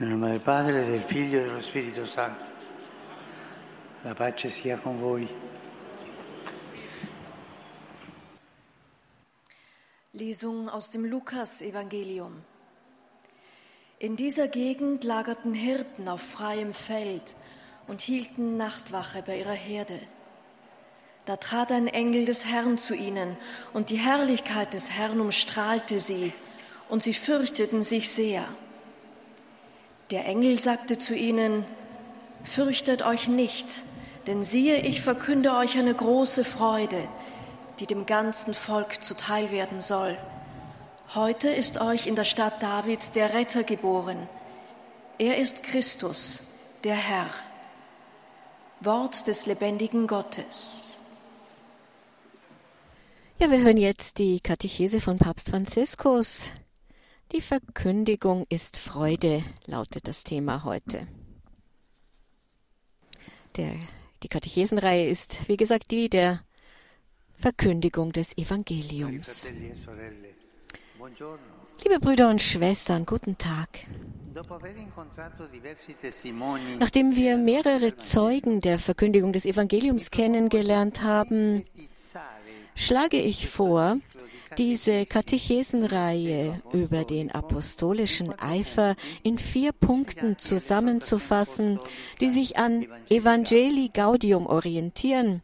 [0.00, 2.50] Nel nome del Padre, del Figlio e dello Spirito Santo.
[4.00, 5.28] La pace sia con voi.
[10.12, 12.42] Lesung aus dem Lukas-Evangelium.
[13.98, 17.36] In dieser Gegend lagerten Hirten auf freiem Feld
[17.86, 20.00] und hielten Nachtwache bei ihrer Herde.
[21.26, 23.36] Da trat ein Engel des Herrn zu ihnen,
[23.74, 26.32] und die Herrlichkeit des Herrn umstrahlte sie,
[26.88, 28.48] und sie fürchteten sich sehr.
[30.10, 31.64] Der Engel sagte zu ihnen,
[32.42, 33.82] Fürchtet euch nicht,
[34.26, 37.06] denn siehe, ich verkünde euch eine große Freude,
[37.78, 40.16] die dem ganzen Volk zuteil werden soll.
[41.14, 44.28] Heute ist euch in der Stadt Davids der Retter geboren.
[45.18, 46.40] Er ist Christus,
[46.82, 47.28] der Herr.
[48.80, 50.96] Wort des lebendigen Gottes.
[53.38, 56.50] Ja, wir hören jetzt die Katechese von Papst Franziskus.
[57.32, 61.06] Die Verkündigung ist Freude, lautet das Thema heute.
[63.56, 63.74] Der,
[64.24, 66.42] die Katechesenreihe ist, wie gesagt, die der
[67.36, 69.48] Verkündigung des Evangeliums.
[71.84, 73.68] Liebe Brüder und Schwestern, guten Tag.
[76.78, 81.64] Nachdem wir mehrere Zeugen der Verkündigung des Evangeliums kennengelernt haben,
[82.74, 83.98] schlage ich vor,
[84.58, 91.78] diese Katechesenreihe über den apostolischen Eifer in vier Punkten zusammenzufassen,
[92.20, 95.42] die sich an Evangelii Gaudium orientieren.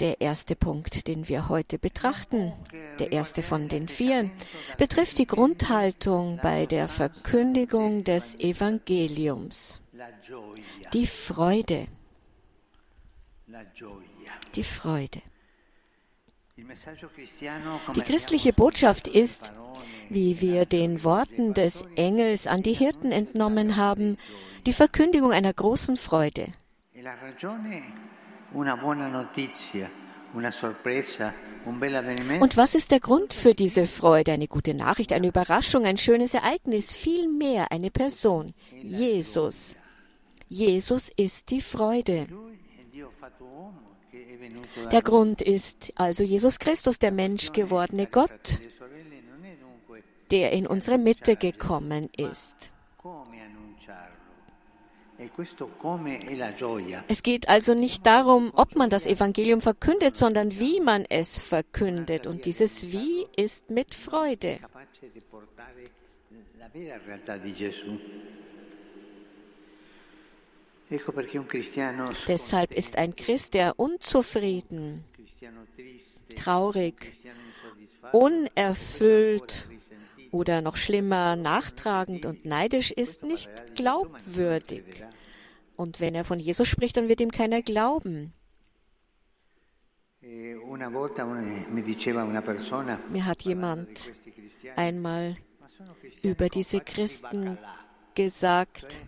[0.00, 2.52] Der erste Punkt, den wir heute betrachten,
[2.98, 4.30] der erste von den vier,
[4.76, 9.80] betrifft die Grundhaltung bei der Verkündigung des Evangeliums.
[10.92, 11.86] Die Freude
[14.54, 15.22] die Freude.
[16.56, 19.52] Die christliche Botschaft ist,
[20.08, 24.16] wie wir den Worten des Engels an die Hirten entnommen haben,
[24.64, 26.48] die Verkündigung einer großen Freude.
[32.40, 34.32] Und was ist der Grund für diese Freude?
[34.32, 39.76] Eine gute Nachricht, eine Überraschung, ein schönes Ereignis, vielmehr eine Person, Jesus.
[40.48, 42.28] Jesus ist die Freude.
[44.92, 48.60] Der Grund ist also Jesus Christus, der Menschgewordene Gott,
[50.30, 52.72] der in unsere Mitte gekommen ist.
[57.08, 62.26] Es geht also nicht darum, ob man das Evangelium verkündet, sondern wie man es verkündet.
[62.26, 64.60] Und dieses Wie ist mit Freude.
[72.28, 75.02] Deshalb ist ein Christ, der unzufrieden,
[76.36, 77.12] traurig,
[78.12, 79.68] unerfüllt
[80.30, 84.84] oder noch schlimmer nachtragend und neidisch ist, nicht glaubwürdig.
[85.76, 88.32] Und wenn er von Jesus spricht, dann wird ihm keiner glauben.
[93.10, 94.12] Mir hat jemand
[94.76, 95.36] einmal
[96.22, 97.58] über diese Christen
[98.14, 99.00] gesagt,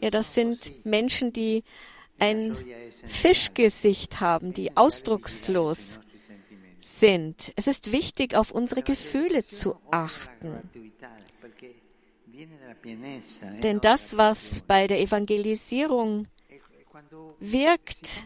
[0.00, 1.62] ja, das sind Menschen, die
[2.18, 2.56] ein
[3.06, 5.98] Fischgesicht haben, die ausdruckslos
[6.80, 7.52] sind.
[7.56, 10.70] Es ist wichtig, auf unsere Gefühle zu achten.
[13.62, 16.26] Denn das, was bei der Evangelisierung
[17.40, 18.24] wirkt,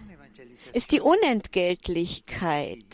[0.72, 2.84] ist die Unentgeltlichkeit.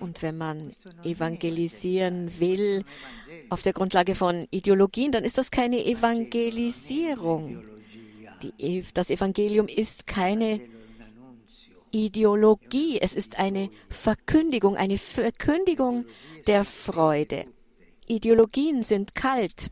[0.00, 0.72] Und wenn man
[1.04, 2.84] evangelisieren will
[3.48, 7.62] auf der Grundlage von Ideologien, dann ist das keine Evangelisierung.
[8.42, 10.60] Die, das Evangelium ist keine
[11.90, 16.04] Ideologie, es ist eine Verkündigung, eine Verkündigung
[16.46, 17.46] der Freude.
[18.06, 19.70] Ideologien sind kalt,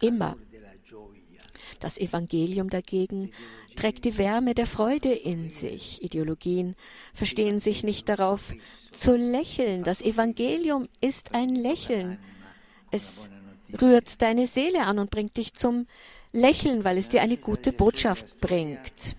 [0.00, 0.36] immer.
[1.84, 3.30] Das Evangelium dagegen
[3.76, 6.02] trägt die Wärme der Freude in sich.
[6.02, 6.76] Ideologien
[7.12, 8.54] verstehen sich nicht darauf
[8.90, 9.84] zu lächeln.
[9.84, 12.18] Das Evangelium ist ein Lächeln.
[12.90, 13.28] Es
[13.82, 15.86] rührt deine Seele an und bringt dich zum
[16.32, 19.18] Lächeln, weil es dir eine gute Botschaft bringt.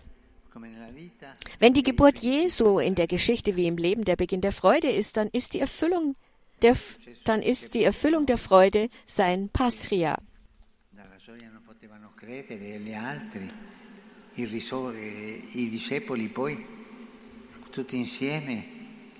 [1.60, 5.18] Wenn die Geburt Jesu in der Geschichte wie im Leben der Beginn der Freude ist,
[5.18, 6.16] dann ist die Erfüllung
[6.64, 6.76] der,
[7.26, 10.18] dann ist die Erfüllung der Freude sein Pasria
[14.34, 16.66] i, risor- i discepoli poi
[17.70, 18.66] tutti insieme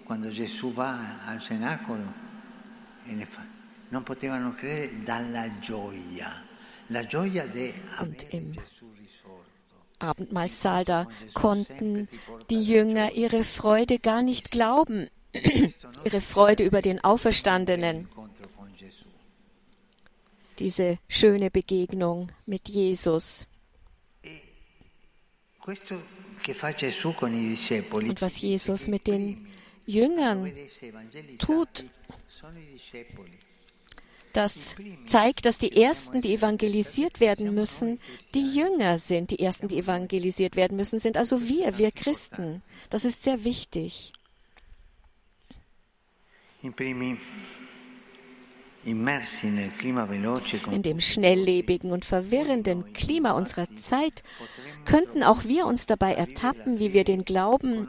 [0.04, 2.14] quando Gesù va al cenacolo
[3.28, 3.46] fa-
[3.90, 6.44] non potevano credere dalla gioia,
[6.88, 9.54] la gioia di avere Gesù risorto.
[9.98, 12.08] Abendmahlsaal, da konnten
[12.50, 15.08] die Jünger ihre Freude gar nicht glauben,
[16.04, 18.08] ihre Freude über den Auferstandenen,
[20.60, 23.48] diese schöne Begegnung mit Jesus.
[25.66, 25.82] Und
[28.22, 29.48] was Jesus mit den
[29.86, 30.52] Jüngern
[31.40, 31.86] tut,
[34.36, 34.76] das
[35.06, 38.02] zeigt, dass die Ersten, die evangelisiert werden müssen,
[38.34, 39.32] die Jünger sind.
[39.32, 42.62] Die Ersten, die evangelisiert werden müssen, sind also wir, wir Christen.
[42.90, 44.12] Das ist sehr wichtig.
[46.62, 46.74] In
[50.84, 54.24] dem schnelllebigen und verwirrenden Klima unserer Zeit
[54.86, 57.88] könnten auch wir uns dabei ertappen, wie wir den Glauben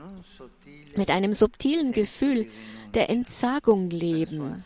[0.96, 2.50] mit einem subtilen Gefühl
[2.94, 4.64] der Entsagung leben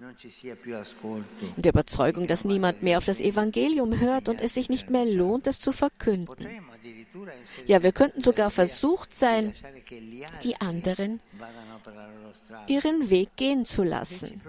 [0.00, 5.04] und der Überzeugung, dass niemand mehr auf das Evangelium hört und es sich nicht mehr
[5.04, 6.46] lohnt, es zu verkünden.
[7.66, 9.54] Ja, wir könnten sogar versucht sein,
[10.44, 11.20] die anderen
[12.68, 14.40] ihren Weg gehen zu lassen.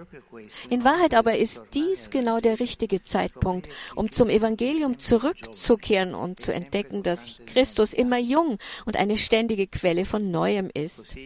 [0.68, 6.54] In Wahrheit aber ist dies genau der richtige Zeitpunkt, um zum Evangelium zurückzukehren und zu
[6.54, 11.16] entdecken, dass Christus immer jung und eine ständige Quelle von Neuem ist.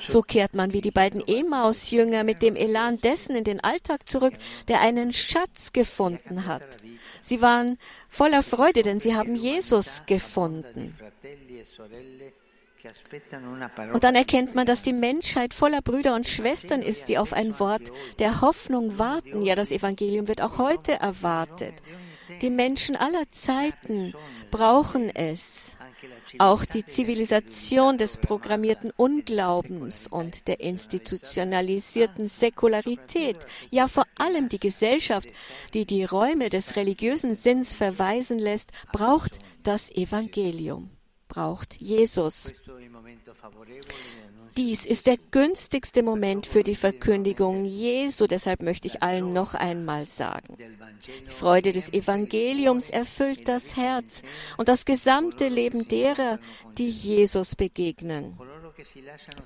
[0.00, 4.34] So kehrt man wie die beiden Emaus-Jünger mit dem Elan dessen in den Alltag zurück,
[4.68, 6.62] der einen Schatz gefunden hat.
[7.22, 7.78] Sie waren
[8.08, 10.96] voller Freude, denn sie haben Jesus gefunden.
[13.92, 17.58] Und dann erkennt man, dass die Menschheit voller Brüder und Schwestern ist, die auf ein
[17.58, 19.42] Wort der Hoffnung warten.
[19.42, 21.74] Ja, das Evangelium wird auch heute erwartet.
[22.42, 24.14] Die Menschen aller Zeiten
[24.50, 25.75] brauchen es.
[26.38, 33.38] Auch die Zivilisation des programmierten Unglaubens und der institutionalisierten Säkularität,
[33.70, 35.28] ja vor allem die Gesellschaft,
[35.74, 40.90] die die Räume des religiösen Sinns verweisen lässt, braucht das Evangelium,
[41.28, 42.52] braucht Jesus.
[44.56, 50.06] Dies ist der günstigste Moment für die Verkündigung Jesu, deshalb möchte ich allen noch einmal
[50.06, 50.56] sagen.
[50.58, 54.22] Die Freude des Evangeliums erfüllt das Herz
[54.56, 56.38] und das gesamte Leben derer,
[56.78, 58.38] die Jesus begegnen.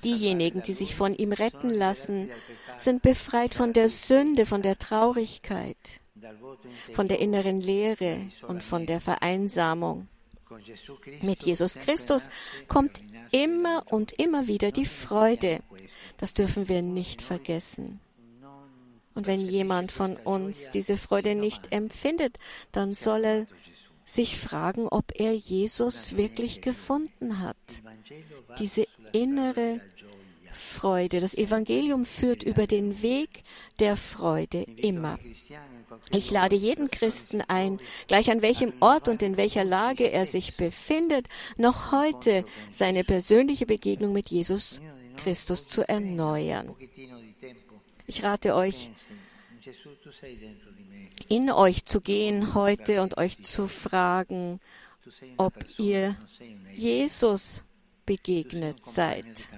[0.03, 2.29] Diejenigen, die sich von ihm retten lassen,
[2.77, 6.01] sind befreit von der Sünde, von der Traurigkeit,
[6.93, 10.07] von der inneren Leere und von der Vereinsamung.
[11.21, 12.27] Mit Jesus Christus
[12.67, 13.01] kommt
[13.31, 15.61] immer und immer wieder die Freude.
[16.17, 17.99] Das dürfen wir nicht vergessen.
[19.13, 22.39] Und wenn jemand von uns diese Freude nicht empfindet,
[22.71, 23.47] dann soll er
[24.05, 27.57] sich fragen, ob er Jesus wirklich gefunden hat.
[28.59, 29.81] Diese innere
[30.51, 31.19] Freude.
[31.19, 33.43] Das Evangelium führt über den Weg
[33.79, 35.17] der Freude immer.
[36.11, 40.55] Ich lade jeden Christen ein, gleich an welchem Ort und in welcher Lage er sich
[40.57, 41.27] befindet,
[41.57, 44.81] noch heute seine persönliche Begegnung mit Jesus
[45.17, 46.73] Christus zu erneuern.
[48.07, 48.89] Ich rate euch,
[51.27, 54.59] in euch zu gehen heute und euch zu fragen,
[55.37, 56.17] ob ihr
[56.73, 57.63] Jesus
[58.05, 59.49] begegnet seid.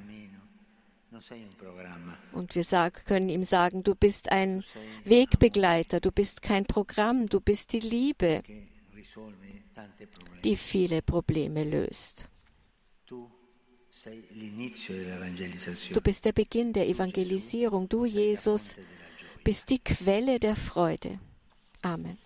[2.32, 4.64] Und wir sag, können ihm sagen, du bist ein
[5.06, 8.44] Wegbegleiter, du bist kein Programm, du bist die Liebe,
[10.44, 12.30] die viele Probleme löst.
[15.94, 17.88] Du bist der Beginn der Evangelisierung.
[17.88, 18.76] Du, Jesus,
[19.44, 21.20] bist die Quelle der Freude.
[21.82, 22.18] Amen.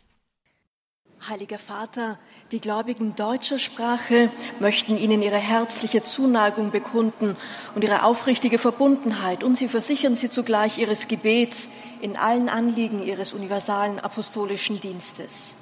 [1.29, 2.17] Heiliger Vater,
[2.53, 4.31] die Gläubigen deutscher Sprache
[4.61, 7.35] möchten Ihnen ihre herzliche Zuneigung bekunden
[7.75, 11.67] und ihre aufrichtige Verbundenheit und sie versichern Sie zugleich Ihres Gebets
[11.99, 15.57] in allen Anliegen Ihres universalen apostolischen Dienstes.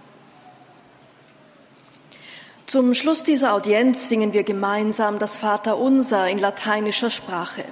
[2.67, 7.63] Zum Schluss dieser Audienz singen wir gemeinsam das Vaterunser in lateinischer Sprache.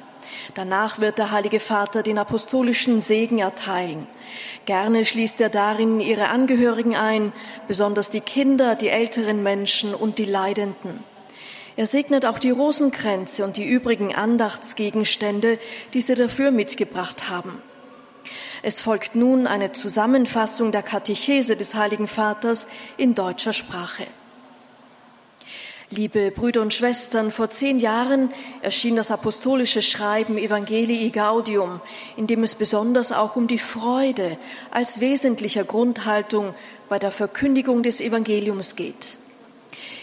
[0.55, 4.07] Danach wird der Heilige Vater den apostolischen Segen erteilen.
[4.65, 7.33] Gerne schließt er darin ihre Angehörigen ein,
[7.67, 11.03] besonders die Kinder, die älteren Menschen und die Leidenden.
[11.75, 15.57] Er segnet auch die Rosenkränze und die übrigen Andachtsgegenstände,
[15.93, 17.61] die sie dafür mitgebracht haben.
[18.61, 24.07] Es folgt nun eine Zusammenfassung der Katechese des Heiligen Vaters in deutscher Sprache.
[25.89, 31.81] Liebe Brüder und Schwestern, vor zehn Jahren erschien das apostolische Schreiben Evangelii Gaudium,
[32.15, 34.37] in dem es besonders auch um die Freude
[34.71, 36.55] als wesentlicher Grundhaltung
[36.89, 39.17] bei der Verkündigung des Evangeliums geht.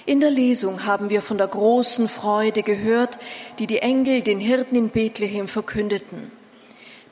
[0.07, 3.19] In der Lesung haben wir von der großen Freude gehört,
[3.59, 6.31] die die Engel den Hirten in Bethlehem verkündeten.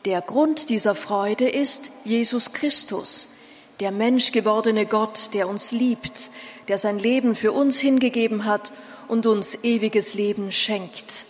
[0.04, 3.28] Der Grund dieser Freude ist Jesus Christus,
[3.80, 6.30] der menschgewordene Gott, der uns liebt,
[6.68, 8.72] der sein Leben für uns hingegeben hat
[9.08, 11.24] und uns ewiges Leben schenkt.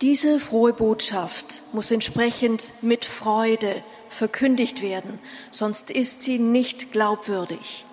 [0.00, 5.18] Diese frohe Botschaft muss entsprechend mit Freude verkündigt werden,
[5.50, 7.84] sonst ist sie nicht glaubwürdig.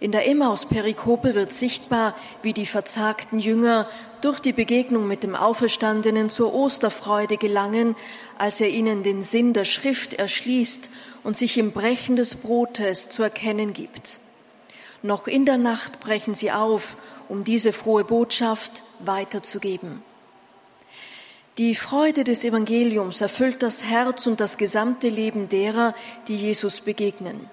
[0.00, 3.86] In der Emmaus-Perikope wird sichtbar, wie die verzagten Jünger
[4.22, 7.96] durch die Begegnung mit dem Auferstandenen zur Osterfreude gelangen,
[8.38, 10.88] als er ihnen den Sinn der Schrift erschließt
[11.22, 14.20] und sich im Brechen des Brotes zu erkennen gibt.
[15.02, 16.96] Noch in der Nacht brechen sie auf,
[17.28, 20.02] um diese frohe Botschaft weiterzugeben.
[21.56, 25.94] Die Freude des Evangeliums erfüllt das Herz und das gesamte Leben derer,
[26.28, 27.48] die Jesus begegnen.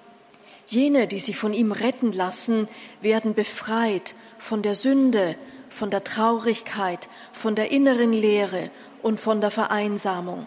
[0.66, 2.68] Jene, die sich von ihm retten lassen,
[3.00, 5.36] werden befreit von der Sünde,
[5.70, 8.70] von der Traurigkeit, von der inneren Leere
[9.02, 10.46] und von der Vereinsamung.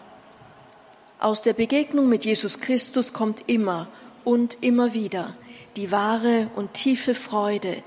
[1.18, 3.88] Aus der Begegnung mit Jesus Christus kommt immer
[4.24, 5.34] und immer wieder
[5.76, 7.82] die wahre und tiefe Freude,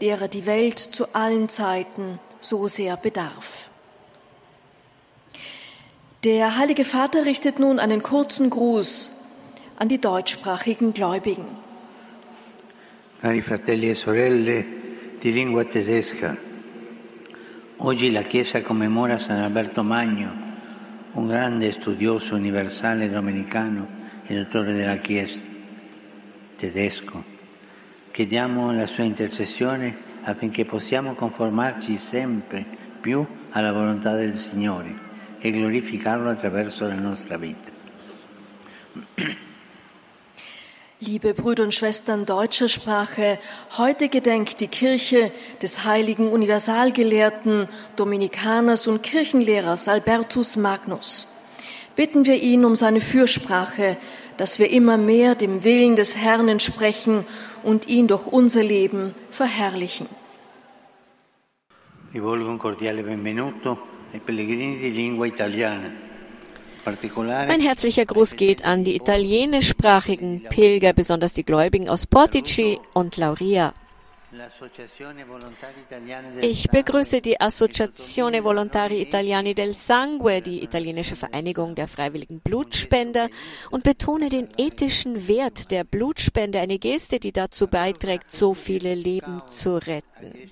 [0.00, 3.68] derer die Welt zu allen Zeiten so sehr bedarf.
[6.24, 9.12] Der Heilige Vater richtet nun einen kurzen Gruß
[9.76, 11.44] an die deutschsprachigen Gläubigen.
[13.20, 14.64] Cari fratelli e sorelle
[15.18, 16.36] di lingua tedesca,
[17.78, 20.30] oggi la Chiesa commemora San Alberto Magno,
[21.12, 23.86] un grande studioso universale domenicano
[24.26, 25.40] e dottore della Chiesa,
[26.64, 27.22] tedesco.
[28.10, 32.64] Chiediamo la sua intercessione affinché possiamo conformarci sempre
[33.00, 35.02] più alla volontà del Signore
[35.38, 37.70] e glorificarlo attraverso la nostra vita.
[40.98, 43.38] Liebe Brüder und Schwestern deutscher Sprache,
[43.76, 51.28] heute gedenkt die Kirche des heiligen Universalgelehrten, Dominikaners und Kirchenlehrers Albertus Magnus.
[51.96, 53.96] Bitten wir ihn um seine Fürsprache,
[54.36, 57.24] dass wir immer mehr dem Willen des Herrn entsprechen
[57.62, 60.08] und ihn durch unser Leben verherrlichen.
[62.12, 63.78] Rivolgo un cordiale benvenuto
[64.12, 65.90] ai pellegrini di lingua italiana.
[66.84, 73.72] Ein herzlicher Gruß geht an die italienischsprachigen Pilger, besonders die Gläubigen aus Portici und Lauria.
[76.40, 83.28] Ich begrüße die Associazione Volontari Italiani del Sangue, die italienische Vereinigung der freiwilligen Blutspender,
[83.70, 89.42] und betone den ethischen Wert der Blutspende, eine Geste, die dazu beiträgt, so viele Leben
[89.46, 90.50] zu retten.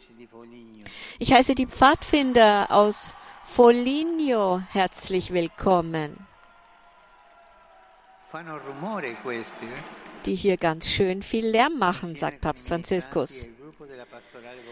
[1.18, 6.26] Ich heiße die Pfadfinder aus Foligno herzlich willkommen.
[10.24, 13.48] Die hier ganz schön viel Lärm machen, sagt Papst Franziskus.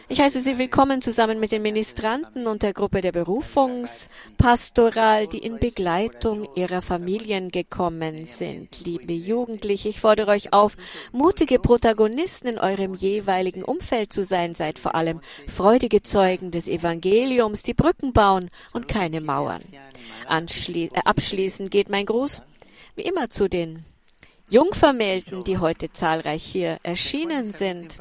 [0.08, 5.58] Ich heiße Sie willkommen zusammen mit den Ministranten und der Gruppe der Berufungspastoral, die in
[5.58, 8.80] Begleitung ihrer Familien gekommen sind.
[8.84, 10.76] Liebe Jugendliche, ich fordere euch auf,
[11.12, 14.54] mutige Protagonisten in eurem jeweiligen Umfeld zu sein.
[14.54, 19.62] Seid vor allem freudige Zeugen des Evangeliums, die Brücken bauen und keine Mauern.
[20.26, 22.42] Anschli äh, abschließend geht mein Gruß
[22.96, 23.84] wie immer zu den
[24.48, 27.98] Jungvermählten, die heute zahlreich hier erschienen sind.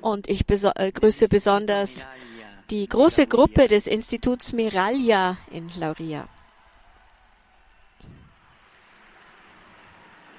[0.00, 2.06] Und ich beso äh, grüße besonders
[2.70, 6.28] die große Gruppe des Instituts Miraglia in Lauria.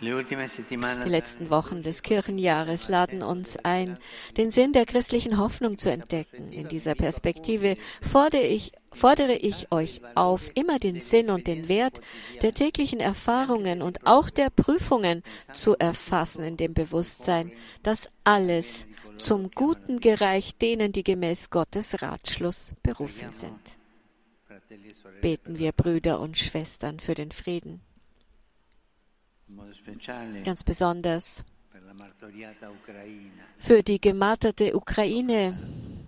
[0.04, 3.98] Die letzten Wochen des Kirchenjahres laden uns ein,
[4.36, 6.52] den Sinn der christlichen Hoffnung zu entdecken.
[6.52, 12.02] In dieser Perspektive fordere ich, fordere ich euch auf, immer den Sinn und den Wert
[12.42, 19.52] der täglichen Erfahrungen und auch der Prüfungen zu erfassen, in dem Bewusstsein, dass alles zum
[19.52, 23.78] Guten gereicht denen, die gemäß Gottes Ratschluss berufen sind.
[25.22, 27.82] Beten wir Brüder und Schwestern für den Frieden
[30.44, 31.44] ganz besonders
[33.58, 35.58] für die gemarterte Ukraine,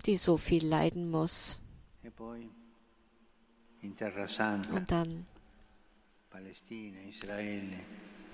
[0.04, 1.58] die so viel leiden muss.
[2.02, 2.10] E
[4.72, 5.26] Und dann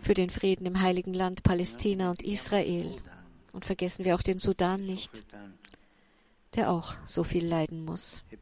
[0.02, 2.96] für den Frieden im heiligen Land Palästina und Israel.
[3.52, 5.26] Und vergessen wir auch den Sudan nicht,
[6.54, 8.24] der auch so viel leiden muss.
[8.30, 8.36] E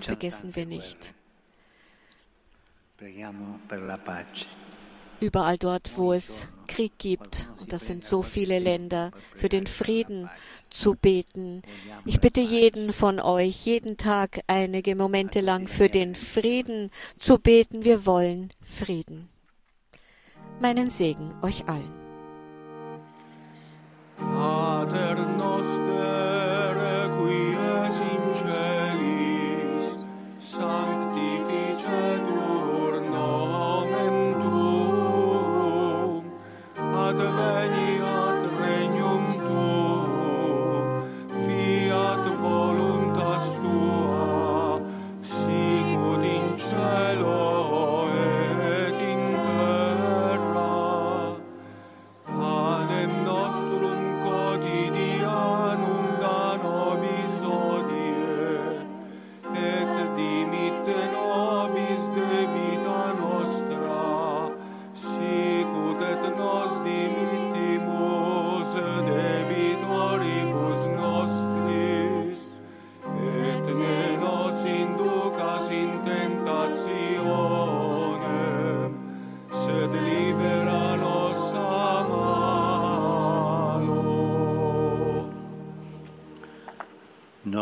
[0.00, 1.14] vergessen wir nicht,
[5.20, 10.30] Überall dort, wo es Krieg gibt, und das sind so viele Länder, für den Frieden
[10.70, 11.62] zu beten.
[12.06, 17.84] Ich bitte jeden von euch, jeden Tag einige Momente lang für den Frieden zu beten.
[17.84, 19.28] Wir wollen Frieden.
[20.60, 21.92] Meinen Segen euch allen.
[24.16, 26.31] Pater noster,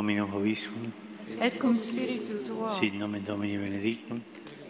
[0.01, 0.91] Domino Hoviscum,
[1.39, 4.23] et cum spiritu tuo, sit nomen Domini benedictum,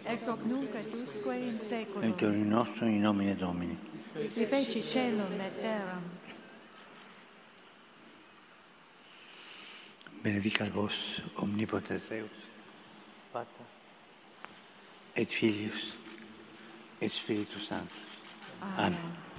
[0.05, 3.79] ex hoc nunc et usque in et seculum, in nostro in nomine Domini.
[4.33, 6.03] qui feci celum et terram.
[10.21, 12.51] Benedicat vos omnipotens Deus,
[13.33, 13.67] Pater,
[15.15, 15.95] et Filius,
[17.01, 18.19] et Spiritus Sanctus.
[18.77, 19.30] Amen.